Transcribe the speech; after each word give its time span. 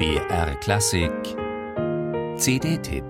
BR 0.00 0.54
Klassik 0.60 1.12
CD-Tipp 2.38 3.04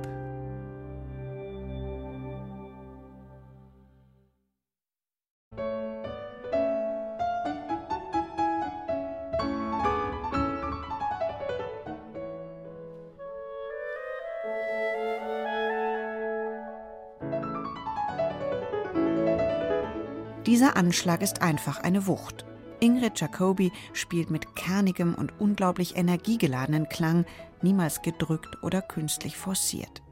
Dieser 20.45 20.77
Anschlag 20.77 21.23
ist 21.23 21.41
einfach 21.41 21.84
eine 21.84 22.09
Wucht. 22.09 22.49
Ingrid 22.80 23.20
Jacobi 23.20 23.73
spielt 23.92 24.30
mit 24.30 24.56
kernigem 24.56 25.15
und 25.15 25.38
unglaublich 25.38 25.97
energiegeladenen 25.97 26.88
Klang, 26.88 27.24
niemals 27.62 28.03
gedrückt 28.03 28.62
oder 28.62 28.83
künstlich 28.83 29.37
forciert. 29.37 30.03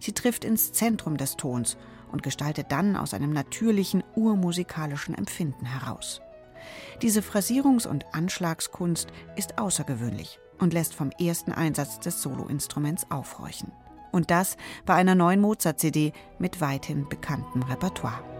Sie 0.00 0.12
trifft 0.12 0.44
ins 0.44 0.72
Zentrum 0.72 1.16
des 1.16 1.36
Tons 1.36 1.76
und 2.10 2.22
gestaltet 2.22 2.70
dann 2.70 2.96
aus 2.96 3.14
einem 3.14 3.32
natürlichen, 3.32 4.02
urmusikalischen 4.14 5.14
Empfinden 5.14 5.66
heraus. 5.66 6.20
Diese 7.02 7.20
Phrasierungs- 7.20 7.86
und 7.86 8.06
Anschlagskunst 8.12 9.08
ist 9.36 9.58
außergewöhnlich 9.58 10.38
und 10.58 10.72
lässt 10.72 10.94
vom 10.94 11.10
ersten 11.10 11.52
Einsatz 11.52 12.00
des 12.00 12.22
Soloinstruments 12.22 13.10
aufhorchen. 13.10 13.72
Und 14.12 14.30
das 14.30 14.56
bei 14.86 14.94
einer 14.94 15.16
neuen 15.16 15.40
Mozart-CD 15.40 16.12
mit 16.38 16.60
weithin 16.60 17.08
bekanntem 17.08 17.64
Repertoire. 17.64 18.33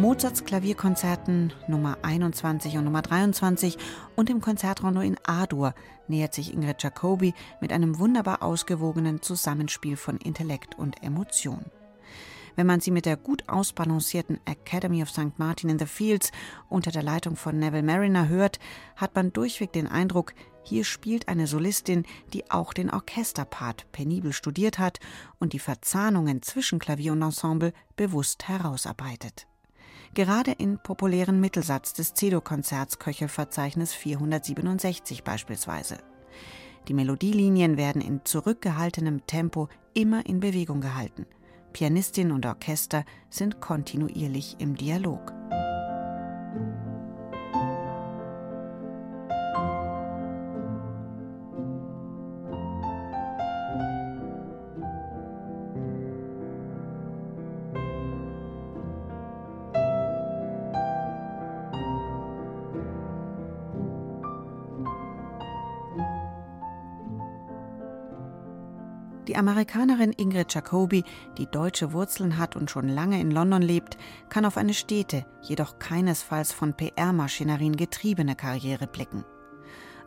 Mozarts 0.00 0.44
Klavierkonzerten 0.44 1.52
Nummer 1.66 1.98
21 2.02 2.76
und 2.78 2.84
Nummer 2.84 3.02
23 3.02 3.76
und 4.14 4.30
im 4.30 4.40
Konzertrondo 4.40 5.00
in 5.00 5.16
A-Dur 5.26 5.74
nähert 6.06 6.34
sich 6.34 6.54
Ingrid 6.54 6.80
Jacobi 6.80 7.34
mit 7.60 7.72
einem 7.72 7.98
wunderbar 7.98 8.44
ausgewogenen 8.44 9.22
Zusammenspiel 9.22 9.96
von 9.96 10.18
Intellekt 10.18 10.78
und 10.78 11.02
Emotion. 11.02 11.64
Wenn 12.54 12.68
man 12.68 12.78
sie 12.78 12.92
mit 12.92 13.06
der 13.06 13.16
gut 13.16 13.48
ausbalancierten 13.48 14.38
Academy 14.44 15.02
of 15.02 15.10
St. 15.10 15.36
Martin 15.36 15.68
in 15.68 15.80
the 15.80 15.86
Fields 15.86 16.30
unter 16.68 16.92
der 16.92 17.02
Leitung 17.02 17.34
von 17.34 17.58
Neville 17.58 17.82
Mariner 17.82 18.28
hört, 18.28 18.60
hat 18.94 19.16
man 19.16 19.32
durchweg 19.32 19.72
den 19.72 19.88
Eindruck, 19.88 20.32
hier 20.62 20.84
spielt 20.84 21.26
eine 21.26 21.48
Solistin, 21.48 22.04
die 22.32 22.52
auch 22.52 22.72
den 22.72 22.90
Orchesterpart 22.90 23.90
penibel 23.90 24.32
studiert 24.32 24.78
hat 24.78 25.00
und 25.40 25.54
die 25.54 25.58
Verzahnungen 25.58 26.42
zwischen 26.42 26.78
Klavier 26.78 27.14
und 27.14 27.22
Ensemble 27.22 27.72
bewusst 27.96 28.46
herausarbeitet 28.46 29.48
gerade 30.14 30.52
in 30.52 30.78
populären 30.78 31.40
Mittelsatz 31.40 31.92
des 31.92 32.14
Cedo-Konzerts 32.14 32.98
Köchelverzeichnis 32.98 33.92
467 33.92 35.24
beispielsweise. 35.24 35.98
Die 36.88 36.94
Melodielinien 36.94 37.76
werden 37.76 38.00
in 38.00 38.24
zurückgehaltenem 38.24 39.26
Tempo 39.26 39.68
immer 39.94 40.24
in 40.26 40.40
Bewegung 40.40 40.80
gehalten. 40.80 41.26
Pianistin 41.72 42.32
und 42.32 42.46
Orchester 42.46 43.04
sind 43.28 43.60
kontinuierlich 43.60 44.56
im 44.58 44.74
Dialog. 44.74 45.32
Die 69.28 69.36
Amerikanerin 69.36 70.14
Ingrid 70.14 70.54
Jacobi, 70.54 71.04
die 71.36 71.46
deutsche 71.46 71.92
Wurzeln 71.92 72.38
hat 72.38 72.56
und 72.56 72.70
schon 72.70 72.88
lange 72.88 73.20
in 73.20 73.30
London 73.30 73.60
lebt, 73.60 73.98
kann 74.30 74.46
auf 74.46 74.56
eine 74.56 74.72
stete, 74.72 75.26
jedoch 75.42 75.78
keinesfalls 75.78 76.54
von 76.54 76.72
PR-Maschinerien 76.72 77.76
getriebene 77.76 78.36
Karriere 78.36 78.86
blicken. 78.86 79.26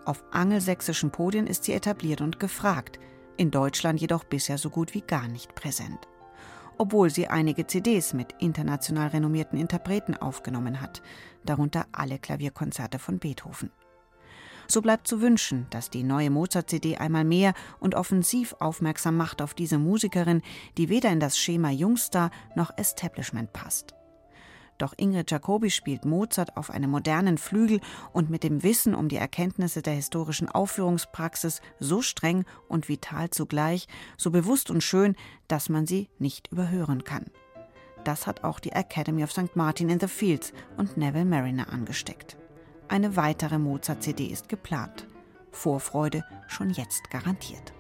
Auf 0.06 0.24
angelsächsischen 0.32 1.12
Podien 1.12 1.46
ist 1.46 1.66
sie 1.66 1.74
etabliert 1.74 2.22
und 2.22 2.40
gefragt, 2.40 3.00
in 3.38 3.52
Deutschland 3.52 4.02
jedoch 4.02 4.24
bisher 4.24 4.58
so 4.58 4.72
gut 4.72 4.96
wie 4.96 5.02
gar 5.02 5.28
nicht 5.28 5.54
präsent. 5.54 6.08
Obwohl 6.80 7.12
sie 7.12 7.28
einige 7.28 7.68
CDs 7.68 8.16
mit 8.16 8.34
international 8.40 9.10
renommierten 9.10 9.60
Interpreten 9.60 10.18
aufgenommen 10.18 10.82
hat, 10.82 11.04
darunter 11.46 11.86
alle 11.92 12.18
Klavierkonzerte 12.18 12.98
von 12.98 13.20
Beethoven. 13.20 13.70
So 14.68 14.82
bleibt 14.82 15.08
zu 15.08 15.22
wünschen, 15.22 15.68
dass 15.70 15.90
die 15.90 16.04
neue 16.04 16.30
Mozart-CD 16.30 16.98
einmal 16.98 17.24
mehr 17.24 17.54
und 17.80 17.96
offensiv 17.96 18.56
aufmerksam 18.60 19.18
macht 19.18 19.42
auf 19.42 19.54
diese 19.54 19.78
Musikerin, 19.78 20.42
die 20.78 20.90
weder 20.90 21.10
in 21.10 21.20
das 21.20 21.38
Schema 21.38 21.70
Jungstar 21.70 22.32
noch 22.56 22.72
Establishment 22.78 23.54
passt. 23.54 23.96
Doch 24.82 24.96
Ingrid 24.98 25.30
Jacobi 25.30 25.70
spielt 25.70 26.06
Mozart 26.06 26.58
auf 26.58 26.72
einem 26.72 26.90
modernen 26.90 27.38
Flügel 27.38 27.82
und 28.14 28.32
mit 28.32 28.44
dem 28.44 28.64
Wissen 28.64 28.96
um 28.96 29.10
die 29.10 29.18
Erkenntnisse 29.18 29.84
der 29.84 29.94
historischen 29.94 30.50
Aufführungspraxis 30.50 31.62
so 31.80 32.02
streng 32.02 32.46
und 32.68 32.90
vital 32.90 33.30
zugleich, 33.30 33.88
so 34.18 34.32
bewusst 34.32 34.72
und 34.72 34.82
schön, 34.82 35.16
dass 35.48 35.70
man 35.70 35.86
sie 35.86 36.10
nicht 36.18 36.48
überhören 36.52 37.04
kann. 37.04 37.26
Das 38.04 38.26
hat 38.26 38.44
auch 38.44 38.60
die 38.60 38.72
Academy 38.72 39.24
of 39.24 39.32
St. 39.32 39.56
Martin 39.56 39.90
in 39.90 40.00
the 40.00 40.08
Fields 40.08 40.52
und 40.78 40.98
Neville 40.98 41.26
Mariner 41.26 41.72
angesteckt. 41.72 42.36
Eine 42.92 43.16
weitere 43.16 43.58
Mozart-CD 43.58 44.26
ist 44.26 44.50
geplant. 44.50 45.08
Vorfreude 45.54 46.26
schon 46.50 46.72
jetzt 46.72 47.10
garantiert. 47.10 47.72